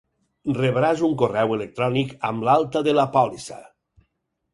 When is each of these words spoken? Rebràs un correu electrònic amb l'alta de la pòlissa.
Rebràs 0.59 1.03
un 1.07 1.11
correu 1.21 1.53
electrònic 1.57 2.15
amb 2.31 2.47
l'alta 2.47 2.83
de 2.89 2.95
la 3.01 3.05
pòlissa. 3.17 3.59